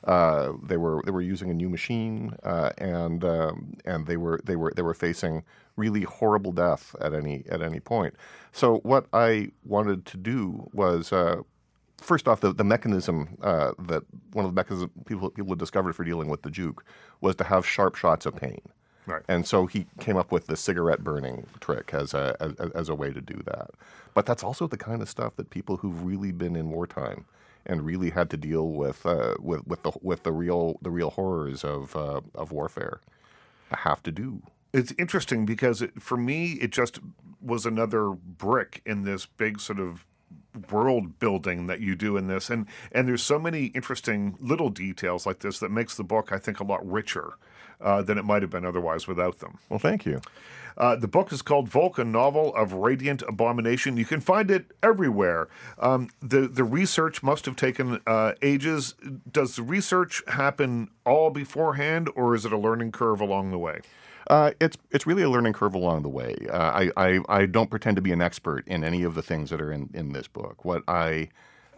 [0.04, 4.38] Uh, they were they were using a new machine, uh, and um, and they were
[4.44, 5.42] they were they were facing
[5.76, 8.14] really horrible death at any at any point.
[8.52, 11.12] So what I wanted to do was.
[11.12, 11.42] Uh,
[11.98, 14.02] First off, the, the mechanism uh, that
[14.34, 16.84] one of the mechanisms people people had discovered for dealing with the juke
[17.22, 18.60] was to have sharp shots of pain.
[19.06, 19.22] Right.
[19.28, 22.94] And so he came up with the cigarette burning trick as a as, as a
[22.94, 23.70] way to do that.
[24.14, 27.26] But that's also the kind of stuff that people who've really been in wartime
[27.64, 31.10] and really had to deal with uh, with with the with the real the real
[31.10, 33.00] horrors of uh, of warfare
[33.70, 34.42] have to do.
[34.72, 37.00] It's interesting because it, for me, it just
[37.40, 40.04] was another brick in this big sort of
[40.70, 45.26] world building that you do in this and and there's so many interesting little details
[45.26, 47.34] like this that makes the book i think a lot richer
[47.80, 50.20] uh, than it might have been otherwise without them Well, thank you.
[50.76, 53.96] uh, the book is called Vulcan Novel of Radiant Abomination.
[53.96, 55.48] You can find it everywhere.
[55.78, 58.94] Um, the the research must have taken uh, ages.
[59.30, 63.80] Does the research happen all beforehand, or is it a learning curve along the way?
[64.28, 66.34] Uh, it's it's really a learning curve along the way.
[66.50, 69.50] Uh, I, I I don't pretend to be an expert in any of the things
[69.50, 70.64] that are in, in this book.
[70.64, 71.28] What I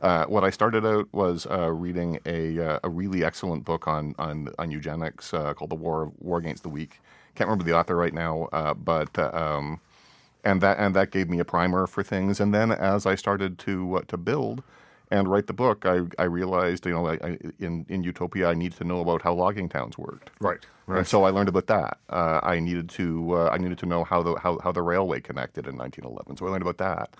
[0.00, 4.14] uh, what I started out was uh, reading a uh, a really excellent book on
[4.18, 7.00] on, on eugenics uh, called The War War Against the Weak.
[7.34, 9.80] Can't remember the author right now, uh, but um,
[10.44, 12.40] and that and that gave me a primer for things.
[12.40, 14.62] And then as I started to uh, to build
[15.10, 18.54] and write the book, I, I realized you know I, I, in in Eutopia I
[18.54, 20.30] needed to know about how logging towns worked.
[20.40, 20.64] Right.
[20.86, 21.98] And so I learned about that.
[22.08, 25.20] Uh, I needed to uh, I needed to know how the how, how the railway
[25.20, 26.36] connected in 1911.
[26.36, 27.14] So I learned about that.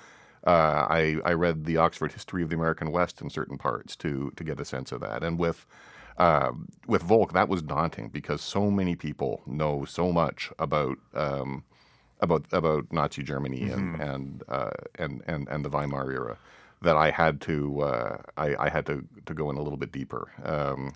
[0.46, 4.32] Uh, I I read the Oxford History of the American West in certain parts to
[4.36, 5.22] to get a sense of that.
[5.22, 5.66] And with
[6.18, 6.52] uh,
[6.86, 11.64] with Volk, that was daunting because so many people know so much about um,
[12.20, 16.38] about about Nazi Germany and and, uh, and and and the Weimar era
[16.82, 19.92] that I had to uh, I, I had to to go in a little bit
[19.92, 20.30] deeper.
[20.44, 20.92] Um,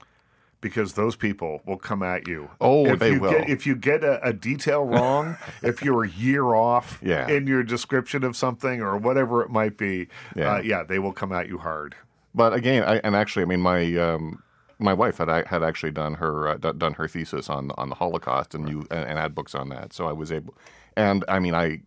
[0.62, 2.48] because those people will come at you.
[2.62, 3.32] Oh, if they you will.
[3.32, 7.28] Get, if you get a, a detail wrong, if you're a year off Yeah.
[7.28, 10.54] in your description of something or whatever it might be, Yeah.
[10.54, 11.94] uh, yeah, they will come at you hard.
[12.34, 14.42] But again, I, and actually, I mean, my um,
[14.78, 17.94] my wife had had actually done her uh, d- done her thesis on on the
[17.96, 20.54] Holocaust and you and, and had books on that, so I was able.
[20.96, 21.80] And I mean, I.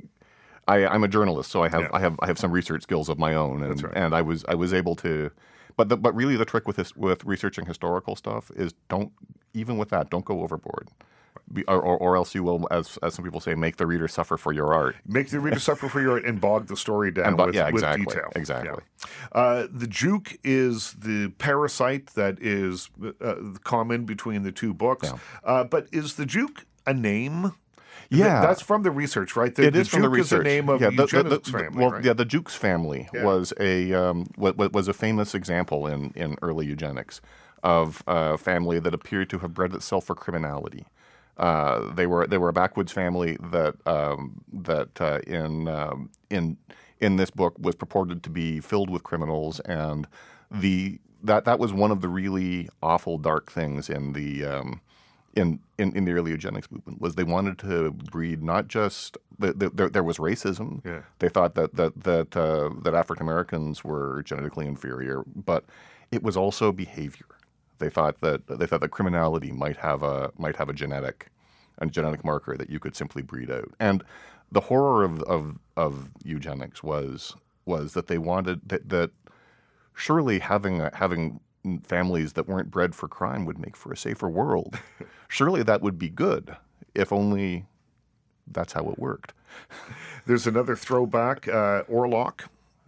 [0.67, 1.89] I, I'm a journalist, so I have Yeah.
[1.93, 3.93] I have I have some research skills of my own, and right.
[3.95, 5.29] and I was I was able to,
[5.77, 9.11] but the, but really the trick with this with researching historical stuff is don't
[9.53, 10.89] even with that don't go overboard,
[11.51, 14.07] Be, or, or or else you will as as some people say make the reader
[14.07, 14.95] suffer for your art.
[15.05, 17.65] Make the reader suffer for your art and bog the story down bo- with, yeah,
[17.65, 18.31] with exactly, detail.
[18.35, 18.83] exactly.
[18.99, 19.39] Yeah.
[19.39, 22.89] Uh, the juke is the parasite that is
[23.21, 25.09] uh, common between the two books.
[25.11, 25.19] Yeah.
[25.43, 27.53] Uh, but is the juke a name?
[28.09, 28.41] Yeah.
[28.41, 29.53] that's from the research, right?
[29.53, 30.39] The, It is from the research.
[30.39, 32.03] Is the name of yeah, the, the, the, the- family, well, right?
[32.03, 33.23] yeah, the Jukes family Yeah.
[33.25, 37.21] was a um, what, was a famous example in in early eugenics
[37.63, 40.85] of a family that appeared to have bred itself for criminality.
[41.37, 46.57] Uh, they were they were a backwoods family that um, that uh, in um, in
[46.99, 50.07] in this book was purported to be filled with criminals, and
[50.49, 54.79] the that that was one of the really awful dark things in the um,
[55.35, 59.53] in, in, in the early eugenics movement was they wanted to breed not just the,
[59.53, 60.83] the, there, there was racism.
[60.85, 61.01] Yeah.
[61.19, 65.65] They thought that that that uh, that African Americans were genetically inferior, but
[66.11, 67.25] it was also behavior.
[67.79, 71.29] They thought that they thought that criminality might have a might have a genetic
[71.79, 73.73] a genetic marker that you could simply breed out.
[73.79, 74.03] And
[74.51, 79.11] the horror of of, of eugenics was was that they wanted that, that
[79.93, 81.41] surely having a, having
[81.85, 84.79] families that weren't bred for crime would make for a safer world.
[85.27, 86.55] surely that would be good,
[86.93, 87.65] if only
[88.47, 89.33] that's how it worked.
[90.25, 91.47] There's another throwback.
[91.47, 92.41] Uh, Orlok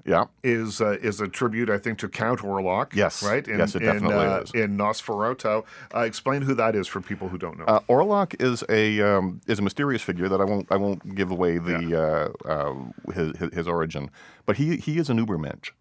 [0.06, 0.26] Yeah.
[0.44, 2.94] is uh, is a tribute, I think, to Count Orlok.
[2.94, 3.24] Yes.
[3.24, 3.48] right.
[3.48, 4.52] In, Yes, it in, definitely uh, is.
[4.52, 5.66] In Nosferatu.
[5.96, 7.66] Uh, explain who that is for people who don't know.
[7.66, 11.32] Uh, Orlok is a um, is a mysterious figure that I won't I won't give
[11.32, 14.10] away the uh, uh, his, his his origin,
[14.46, 15.72] but he he is an Ubermensch.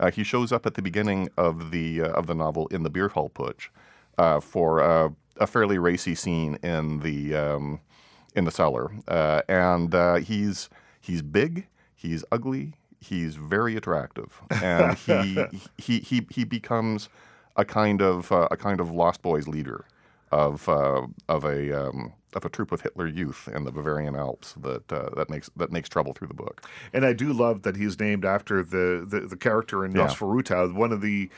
[0.00, 2.90] Uh, he shows up at the beginning of the uh, of the novel in the
[2.90, 3.68] beer hall putsch
[4.18, 7.80] uh, for uh, a fairly racy scene in the um,
[8.34, 10.70] in the cellar, uh, and uh, he's
[11.00, 15.44] he's big, he's ugly, he's very attractive, and he
[15.78, 17.08] he he he becomes
[17.56, 19.84] a kind of uh, a kind of lost boys leader
[20.30, 24.54] of uh, of a um, of a troop of Hitler youth in the Bavarian Alps
[24.54, 26.62] that uh, that makes that makes trouble through the book.
[26.92, 30.06] And I do love that he's named after the the, the character in Yeah.
[30.06, 31.30] Nosferatu, one of the,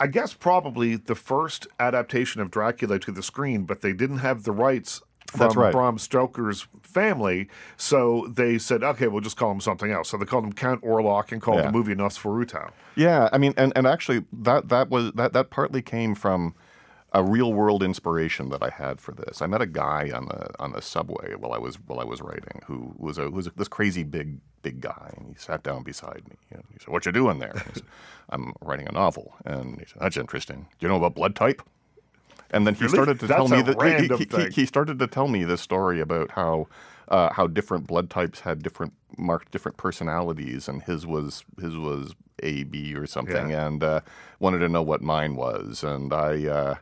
[0.00, 4.44] I guess probably the first adaptation of Dracula to the screen, but they didn't have
[4.44, 5.72] the rights from That's right.
[5.72, 10.08] Bram Stoker's family, so they said, okay, we'll just call him something else.
[10.08, 11.66] So they called him Count Orlok and called Yeah.
[11.66, 12.70] the movie Nosferatu.
[12.94, 16.54] Yeah, I mean, and, and actually that that was that that partly came from
[17.12, 19.40] a real world inspiration that I had for this.
[19.40, 22.20] I met a guy on the on the subway while I was while I was
[22.20, 25.62] writing who was a who was a, this crazy big big guy, and he sat
[25.62, 26.36] down beside me.
[26.50, 27.82] And he said, "What you doing there?" Said,
[28.30, 30.66] "I'm writing a novel." And he said, "That's interesting.
[30.78, 31.62] Do you know about blood type?"
[32.50, 32.94] And then he Really?
[32.96, 34.08] started to tell me that he,
[34.44, 36.66] he, he started to tell me this story about how
[37.08, 42.14] uh, how different blood types had different marked different personalities, and his was his was
[42.42, 43.66] A B or something, Yeah.
[43.66, 44.00] and uh,
[44.40, 46.46] wanted to know what mine was, and I.
[46.46, 46.74] Uh,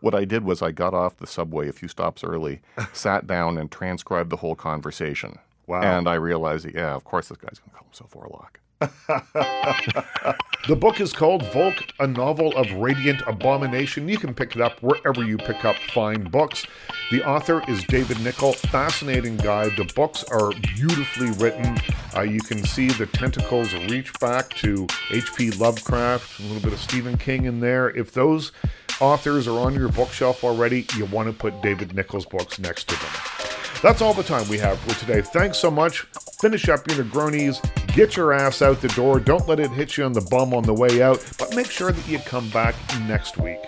[0.00, 2.60] what I did was I got off the subway a few stops early,
[2.92, 5.38] sat down, and transcribed the whole conversation.
[5.66, 5.80] Wow.
[5.80, 8.56] And I realized, that, yeah, of course this guy's going to call himself Orlok.
[10.66, 14.08] The book is called Volk, a novel of radiant abomination.
[14.08, 16.64] You can pick it up wherever you pick up fine books.
[17.10, 18.54] The author is David Nickle.
[18.54, 19.68] Fascinating guy.
[19.76, 21.76] The books are beautifully written.
[22.16, 25.50] Uh, you can see the tentacles reach back to H.P.
[25.50, 27.90] Lovecraft, a little bit of Stephen King in there.
[27.90, 28.50] If those
[29.02, 32.94] authors are on your bookshelf already, you want to put David Nickle's books next to
[32.94, 33.53] them.
[33.84, 35.20] That's all the time we have for today.
[35.20, 36.06] Thanks so much.
[36.40, 37.60] Finish up your Negronis.
[37.94, 39.20] Get your ass out the door.
[39.20, 41.92] Don't let it hit you on the bum on the way out, but make sure
[41.92, 43.58] that you come back next week.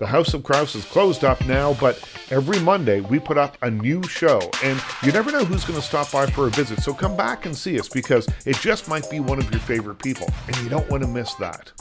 [0.00, 1.98] The House of Crouse is closed up now, but
[2.30, 5.86] every Monday we put up a new show, and you never know who's going to
[5.86, 6.80] stop by for a visit.
[6.80, 9.98] So come back and see us because it just might be one of your favorite
[9.98, 11.72] people, and you don't want to miss that.